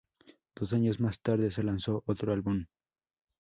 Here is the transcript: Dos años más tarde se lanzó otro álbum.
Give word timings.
Dos 0.55 0.73
años 0.73 0.99
más 0.99 1.21
tarde 1.21 1.51
se 1.51 1.61
lanzó 1.61 2.01
otro 2.07 2.33
álbum. 2.33 2.65